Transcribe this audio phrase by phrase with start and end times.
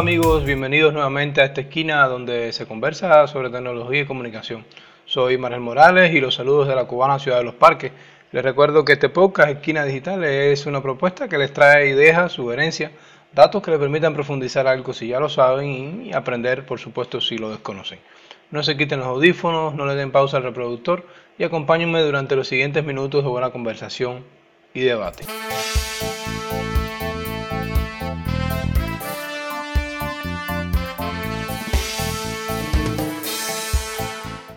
[0.00, 4.64] Amigos, bienvenidos nuevamente a esta esquina donde se conversa sobre tecnología y comunicación.
[5.04, 7.92] Soy Manuel Morales y los saludos de la cubana Ciudad de los Parques.
[8.32, 12.92] Les recuerdo que este podcast Esquina Digital es una propuesta que les trae ideas, sugerencias,
[13.34, 17.36] datos que les permitan profundizar algo si ya lo saben y aprender, por supuesto, si
[17.36, 17.98] lo desconocen.
[18.50, 21.04] No se quiten los audífonos, no le den pausa al reproductor
[21.36, 24.24] y acompáñenme durante los siguientes minutos de buena conversación
[24.72, 25.24] y debate.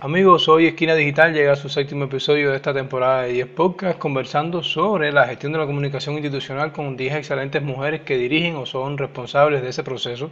[0.03, 4.01] Amigos, hoy Esquina Digital llega a su séptimo episodio de esta temporada de 10 podcasts
[4.01, 8.65] conversando sobre la gestión de la comunicación institucional con 10 excelentes mujeres que dirigen o
[8.65, 10.29] son responsables de ese proceso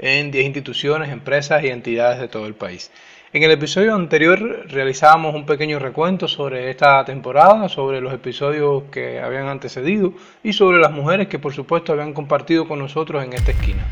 [0.00, 2.90] en 10 instituciones, empresas y entidades de todo el país.
[3.32, 9.20] En el episodio anterior realizábamos un pequeño recuento sobre esta temporada, sobre los episodios que
[9.20, 13.52] habían antecedido y sobre las mujeres que por supuesto habían compartido con nosotros en esta
[13.52, 13.86] esquina.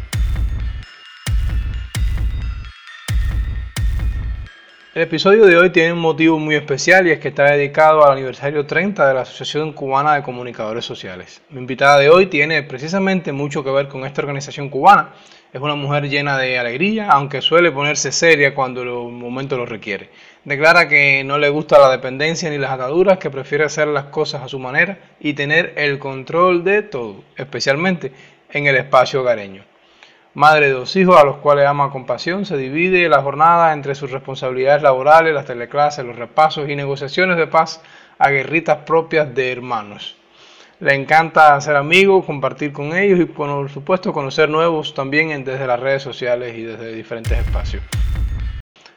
[4.93, 8.11] El episodio de hoy tiene un motivo muy especial y es que está dedicado al
[8.11, 11.43] aniversario 30 de la Asociación Cubana de Comunicadores Sociales.
[11.49, 15.11] Mi invitada de hoy tiene precisamente mucho que ver con esta organización cubana.
[15.53, 20.11] Es una mujer llena de alegría, aunque suele ponerse seria cuando el momento lo requiere.
[20.45, 24.43] Declara que no le gusta la dependencia ni las ataduras, que prefiere hacer las cosas
[24.43, 28.11] a su manera y tener el control de todo, especialmente
[28.51, 29.70] en el espacio hogareño.
[30.35, 33.97] Madre de dos hijos a los cuales ama con pasión, se divide la jornada entre
[33.97, 37.83] sus responsabilidades laborales, las teleclases, los repasos y negociaciones de paz
[38.17, 40.17] a guerritas propias de hermanos.
[40.79, 45.81] Le encanta hacer amigos, compartir con ellos y por supuesto conocer nuevos también desde las
[45.81, 47.83] redes sociales y desde diferentes espacios.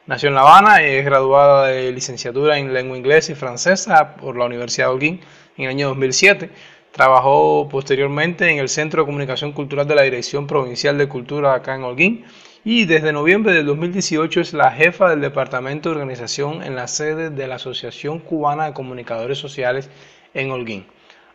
[0.05, 4.37] Nació en La Habana y es graduada de licenciatura en lengua inglesa y francesa por
[4.37, 5.21] la Universidad de Holguín
[5.57, 6.51] en el año 2007
[6.93, 11.73] Trabajó posteriormente en el Centro de Comunicación Cultural de la Dirección Provincial de Cultura acá
[11.73, 12.23] en Holguín
[12.63, 17.31] y desde noviembre del 2018 es la jefa del Departamento de Organización en la sede
[17.31, 19.89] de la Asociación Cubana de Comunicadores Sociales
[20.35, 20.85] en Holguín.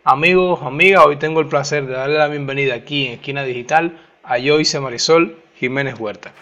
[0.04, 4.38] Amigos, amigas, hoy tengo el placer de darle la bienvenida aquí en Esquina Digital a
[4.38, 6.32] Joyce Marisol Jiménez Huerta.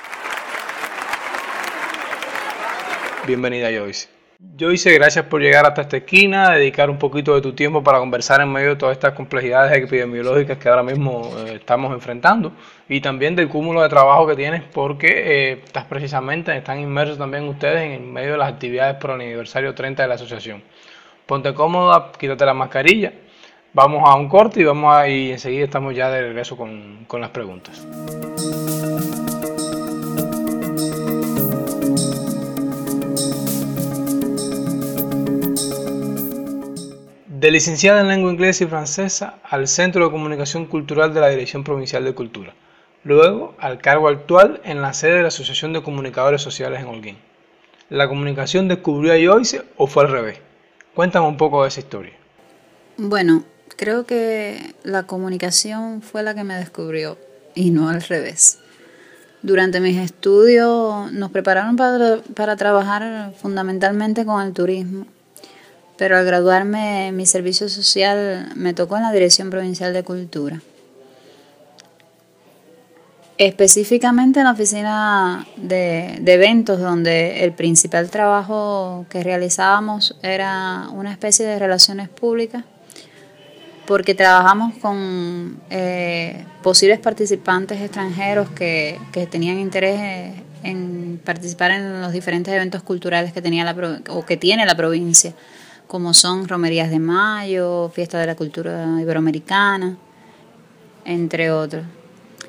[3.26, 4.15] Bienvenida Joyce.
[4.38, 8.42] Joyce, gracias por llegar hasta esta esquina, dedicar un poquito de tu tiempo para conversar
[8.42, 12.52] en medio de todas estas complejidades epidemiológicas que ahora mismo eh, estamos enfrentando
[12.86, 17.44] y también del cúmulo de trabajo que tienes porque eh, estás precisamente, están inmersos también
[17.44, 20.62] ustedes en medio de las actividades por el aniversario 30 de la asociación.
[21.24, 23.14] Ponte cómoda, quítate la mascarilla,
[23.72, 27.22] vamos a un corte y vamos a, y enseguida estamos ya de regreso con, con
[27.22, 27.86] las preguntas.
[37.38, 41.64] De licenciada en lengua inglesa y francesa al Centro de Comunicación Cultural de la Dirección
[41.64, 42.54] Provincial de Cultura,
[43.04, 47.18] luego al cargo actual en la sede de la Asociación de Comunicadores Sociales en Holguín.
[47.90, 50.38] ¿La comunicación descubrió a Joyce o fue al revés?
[50.94, 52.14] Cuéntame un poco de esa historia.
[52.96, 53.44] Bueno,
[53.76, 57.18] creo que la comunicación fue la que me descubrió
[57.54, 58.60] y no al revés.
[59.42, 65.06] Durante mis estudios nos prepararon para, para trabajar fundamentalmente con el turismo
[65.96, 70.60] pero al graduarme mi servicio social me tocó en la Dirección Provincial de Cultura.
[73.38, 81.44] Específicamente en la oficina de, eventos donde el principal trabajo que realizábamos era una especie
[81.44, 82.64] de relaciones públicas
[83.86, 90.32] porque trabajamos con eh, posibles participantes extranjeros que, que tenían interés
[90.62, 95.34] en participar en los diferentes eventos culturales que tenía la, o que tiene la provincia
[95.86, 99.96] como son Romerías de Mayo, Fiesta de la Cultura Iberoamericana,
[101.04, 101.84] entre otros.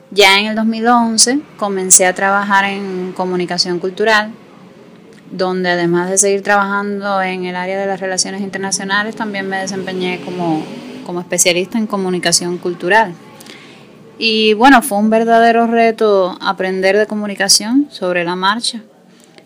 [0.09, 4.31] Ya en el 2011 comencé a trabajar en comunicación cultural,
[5.31, 10.21] donde además de seguir trabajando en el área de las relaciones internacionales, también me desempeñé
[10.21, 10.63] como,
[11.05, 13.13] como especialista en comunicación cultural.
[14.17, 18.81] Y bueno, fue un verdadero reto aprender de comunicación sobre la marcha.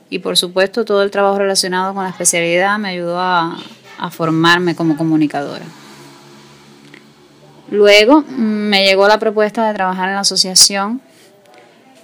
[0.10, 3.57] Y por supuesto todo el trabajo relacionado con la especialidad me ayudó a,
[4.01, 5.63] a formarme como comunicadora.
[7.69, 11.01] Luego me llegó la propuesta de trabajar en la asociación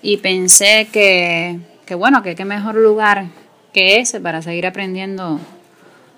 [0.01, 3.25] y pensé que, que bueno, que qué mejor lugar
[3.73, 5.39] que ese para seguir aprendiendo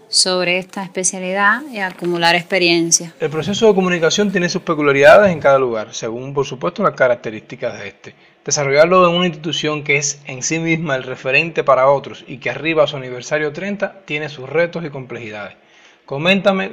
[0.10, 3.14] sobre esta especialidad y acumular experiencia.
[3.20, 7.80] El proceso de comunicación tiene sus peculiaridades en cada lugar, según por supuesto las características
[7.80, 8.16] de este.
[8.44, 12.50] Desarrollarlo en una institución que es en sí misma el referente para otros y que
[12.50, 15.56] arriba a su aniversario 30 tiene sus retos y complejidades.
[16.10, 16.72] Coméntame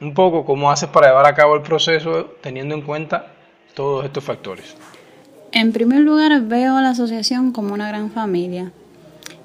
[0.00, 3.26] un poco cómo haces para llevar a cabo el proceso teniendo en cuenta
[3.74, 4.74] todos estos factores.
[5.52, 8.72] En primer lugar, veo a la asociación como una gran familia.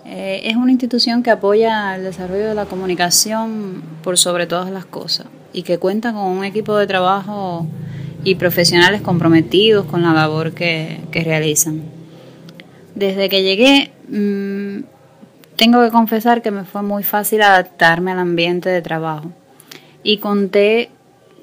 [0.05, 4.85] Eh, es una institución que apoya el desarrollo de la comunicación por sobre todas las
[4.85, 7.67] cosas y que cuenta con un equipo de trabajo
[8.23, 11.81] y profesionales comprometidos con la labor que, realizan.
[12.95, 14.94] Desde que llegué, mm,
[15.55, 19.31] tengo que confesar que me fue muy fácil adaptarme al ambiente de trabajo
[20.03, 20.91] y conté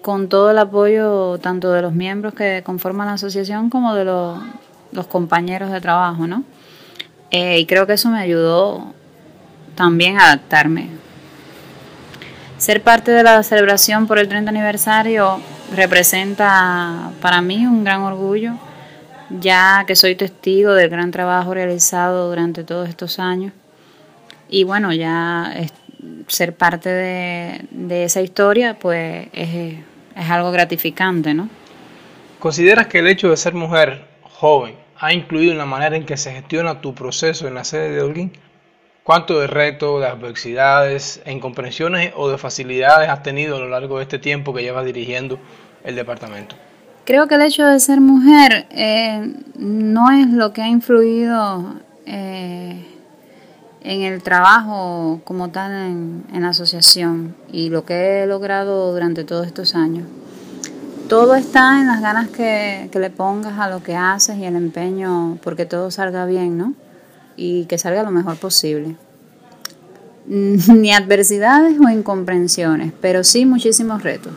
[0.02, 5.06] con todo el apoyo tanto de los miembros que conforman la asociación como de los,
[5.08, 6.44] compañeros de trabajo, ¿no?
[7.30, 8.92] Eh, y creo que eso me ayudó
[9.74, 10.90] también a adaptarme.
[12.58, 15.40] Ser parte de la celebración por el 30 aniversario
[15.74, 18.52] representa para mí un gran orgullo,
[19.30, 23.52] ya que soy testigo del gran trabajo realizado durante todos estos años.
[24.52, 25.50] Y bueno, ya
[26.28, 29.78] ser parte de, de esa historia, pues es,
[30.14, 31.48] es algo gratificante, ¿no?
[32.38, 36.18] ¿Consideras que el hecho de ser mujer joven ha incluido en la manera en que
[36.18, 38.32] se gestiona tu proceso en la sede de Holguín?
[39.04, 44.02] ¿Cuánto de retos, de adversidades, incomprensiones o de facilidades has tenido a lo largo de
[44.02, 45.40] este tiempo que llevas dirigiendo
[45.82, 46.56] el departamento?
[47.06, 52.91] Creo que el hecho de ser mujer eh, no es lo que ha influido eh,
[53.84, 59.46] en el trabajo como tal en, la asociación y lo que he logrado durante todos
[59.46, 60.06] estos años.
[61.08, 65.38] Todo está en las ganas que, le pongas a lo que haces y el empeño
[65.42, 66.74] porque todo salga bien, ¿no?
[67.36, 68.96] Y que salga lo mejor posible.
[70.26, 74.32] Ni adversidades o incomprensiones, pero sí muchísimos retos.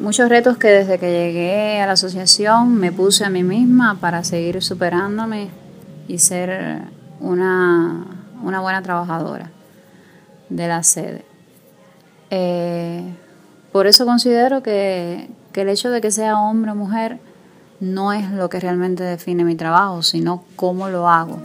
[0.00, 4.24] Muchos retos que desde que llegué a la asociación me puse a mí misma para
[4.24, 5.50] seguir superándome
[6.08, 6.82] y ser
[7.20, 9.50] una una buena trabajadora
[10.48, 11.24] de la sede.
[12.30, 13.14] Eh,
[13.72, 17.18] por eso considero que, que el hecho de que sea hombre o mujer
[17.80, 21.40] no es lo que realmente define mi trabajo, sino cómo lo hago.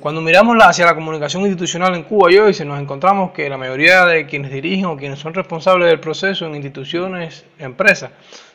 [0.00, 3.58] Cuando miramos hacia la comunicación institucional en Cuba y hoy, se nos encontramos que la
[3.58, 8.10] mayoría de quienes dirigen o quienes son responsables del proceso en instituciones, empresas,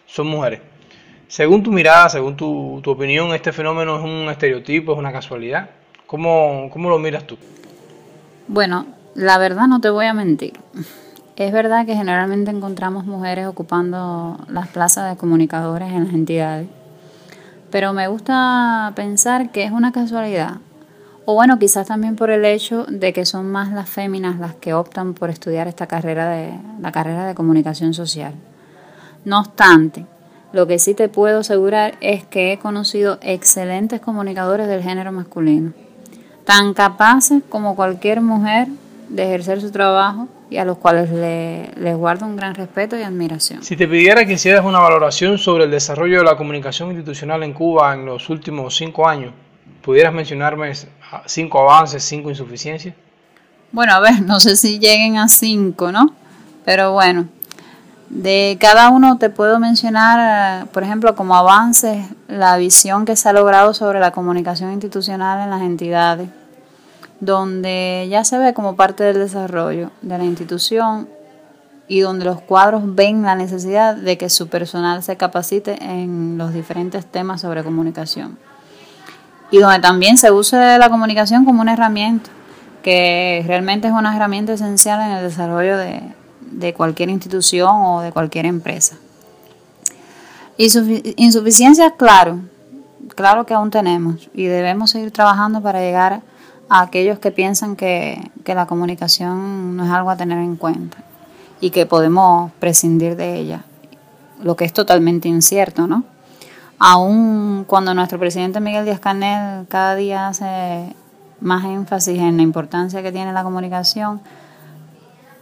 [0.07, 0.62] son mujeres.
[1.27, 5.69] Según tu mirada, según tu, opinión, ¿este fenómeno es un estereotipo, es una casualidad?
[6.07, 7.38] ¿Cómo, ¿Cómo lo miras tú?
[8.47, 10.53] Bueno, la verdad no te voy a mentir.
[11.36, 16.68] Es verdad que generalmente encontramos mujeres ocupando las plazas de comunicadores en las entidades,
[17.69, 20.56] pero me gusta pensar que es una casualidad
[21.25, 24.74] o bueno, quizás también por el hecho de que son más las féminas las que
[24.74, 28.33] optan por estudiar esta carrera de la carrera de comunicación social.
[29.25, 30.06] No obstante,
[30.54, 35.74] lo que sí te puedo asegurar es que he conocido excelentes comunicadores del género masculino,
[36.45, 38.68] tan capaces como cualquier mujer
[39.10, 43.63] de ejercer su trabajo y a los cuales les guardo un gran respeto y admiración.
[43.63, 47.54] Si te pidiera que hicieras una valoración sobre el desarrollo de la comunicación institucional en
[47.54, 49.33] Cuba en los últimos cinco años,
[49.86, 50.74] ¿Pudieras mencionarme
[51.28, 52.96] cinco avances, cinco insuficiencias?
[53.72, 56.12] Bueno, a ver, no sé si lleguen a cinco, ¿no?
[56.66, 57.28] Pero bueno,
[58.10, 63.33] de cada uno te puedo mencionar, por ejemplo, como avances, la visión que se ha
[63.33, 66.30] logrado sobre la comunicación institucional en las entidades,
[67.19, 71.07] donde ya se ve como parte del desarrollo de la institución
[71.88, 76.56] y donde los cuadros ven la necesidad de que su personal se capacite en los
[76.56, 78.40] diferentes temas sobre comunicación
[79.56, 82.30] y donde también se use la comunicación como una herramienta,
[82.83, 88.47] que realmente es una herramienta esencial en el desarrollo de, cualquier institución o de cualquier
[88.47, 88.97] empresa.
[90.57, 92.42] Insuficiencias, claro,
[93.16, 96.21] claro que aún tenemos y debemos seguir trabajando para llegar
[96.68, 100.97] a aquellos que piensan que, que la comunicación no es algo a tener en cuenta
[101.62, 103.64] y que podemos prescindir de ella,
[104.44, 106.04] lo que es totalmente incierto, ¿no?
[106.80, 110.94] Aún cuando nuestro presidente Miguel Díaz Canel cada día hace
[111.40, 114.22] más énfasis en la importancia que tiene la comunicación,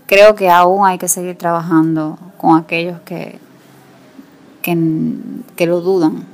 [0.06, 3.40] creo que aún hay que seguir trabajando con aquellos que,
[4.62, 6.26] que, lo dudan.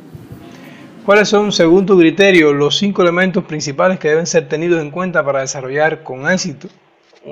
[1.05, 5.23] ¿Cuáles son, según tu criterio, los cinco elementos principales que deben ser tenidos en cuenta
[5.23, 6.67] para desarrollar con éxito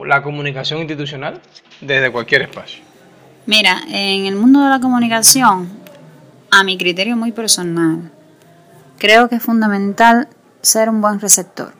[0.05, 1.41] la comunicación institucional
[1.81, 2.83] desde cualquier espacio?
[3.45, 5.69] Mira, en el mundo de la comunicación
[6.57, 8.11] a mi criterio muy personal,
[8.97, 10.27] creo que es fundamental
[10.61, 11.71] ser un buen receptor.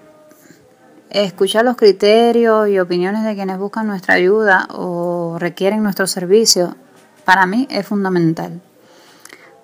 [1.09, 6.75] Escuchar los criterios y opiniones de quienes buscan nuestra ayuda o requieren nuestro servicio,
[7.25, 8.61] para mí es fundamental.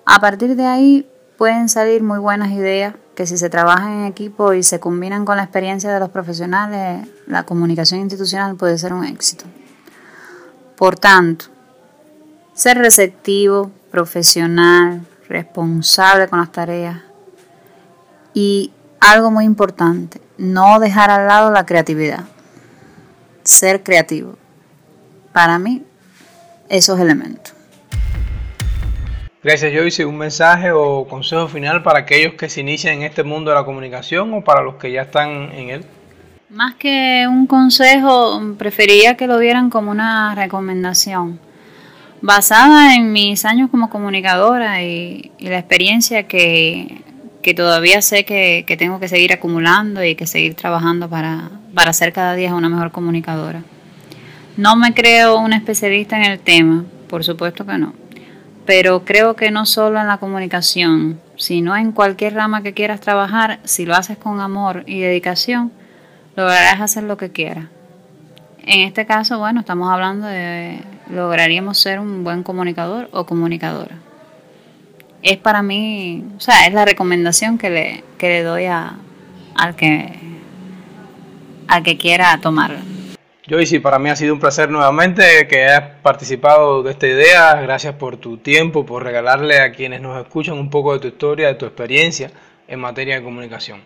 [0.04, 4.52] A partir de ahí, pueden salir muy buenas ideas que si se trabaja en equipo
[4.52, 9.04] y se combinan con la experiencia de los profesionales, la comunicación institucional puede ser un
[9.04, 9.44] éxito.
[10.74, 11.44] Por tanto,
[12.52, 17.00] ser receptivo, profesional, responsable con las tareas
[18.34, 22.24] y algo muy importante, no dejar al lado la creatividad.
[23.44, 24.36] Ser creativo.
[25.32, 25.84] Para mí,
[26.68, 27.54] esos elementos.
[29.44, 30.04] Gracias Joyce.
[30.04, 33.64] ¿Un mensaje o consejo final para aquellos que se inician en este mundo de la
[33.64, 35.84] comunicación o para los que ya están en él?
[36.50, 41.38] Más que un consejo, prefería que lo vieran como una recomendación.
[42.26, 47.02] Basada en mis años como comunicadora y, la experiencia que,
[47.54, 52.34] todavía sé que, tengo que seguir acumulando y que seguir trabajando para, para ser cada
[52.34, 53.62] día una mejor comunicadora.
[54.56, 57.92] No me creo una especialista en el tema, por supuesto que no
[58.66, 63.60] pero creo que no solo en la comunicación, sino en cualquier rama que quieras trabajar,
[63.64, 65.70] si lo haces con amor y dedicación,
[66.34, 67.66] lograrás hacer lo que quieras.
[68.62, 73.96] En este caso, bueno, estamos hablando de lograríamos ser un buen comunicador o comunicadora.
[75.22, 78.96] Es para mí, o sea, es la recomendación que le, que le doy a,
[79.54, 80.24] al que
[81.66, 82.80] al que quiera tomarla.
[83.48, 87.54] Joyce, para mí ha sido un placer nuevamente que hayas participado de esta idea.
[87.60, 91.48] Gracias por tu tiempo, por regalarle a quienes nos escuchan un poco de tu historia,
[91.48, 92.30] de tu experiencia
[92.66, 93.82] en materia de comunicación.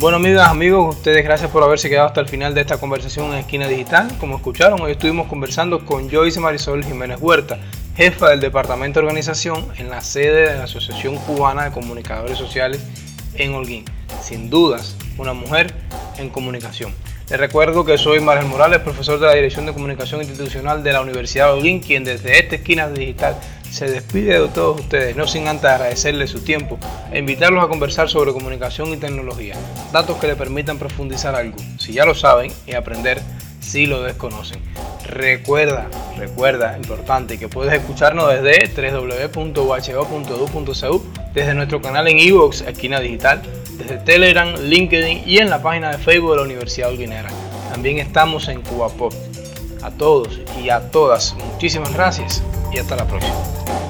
[0.00, 3.40] Bueno, amigas, amigos, ustedes gracias por haberse quedado hasta el final de esta conversación en
[3.40, 4.08] Esquina Digital.
[4.20, 7.58] Como escucharon, hoy estuvimos conversando con Joyce Marisol Jiménez Huerta,
[7.96, 12.80] jefa del Departamento de Organización en la sede de la Asociación Cubana de Comunicadores Sociales
[13.34, 13.86] en Holguín.
[14.22, 15.74] Sin dudas, una mujer
[16.16, 16.94] en comunicación.
[17.28, 21.00] Les recuerdo que soy Marel Morales, profesor de la Dirección de Comunicación Institucional de la
[21.00, 23.36] Universidad de Holguín, quien desde esta esquina digital
[23.70, 26.78] se despide de todos ustedes, no sin antes agradecerles su tiempo
[27.12, 29.54] e invitarlos a conversar sobre comunicación y tecnología,
[29.92, 33.20] datos que le permitan profundizar algo, si ya lo saben, y aprender
[33.60, 34.60] si lo desconocen.
[35.06, 39.52] Recuerda, recuerda, importante, que puedes escucharnos desde www.uho.edu.cu,
[41.34, 43.42] desde nuestro canal en Evox, Esquina Digital,
[43.76, 47.30] desde Telegram, LinkedIn y en la página de Facebook de la Universidad Holguinera.
[47.70, 49.12] También estamos en CubaPop.
[49.82, 53.87] A todos y a todas, muchísimas gracias y hasta la próxima.